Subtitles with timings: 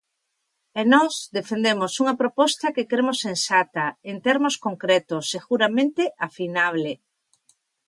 [0.79, 6.91] E nós defendemos unha proposta que cremos sensata, en termos concretos, seguramente afinable.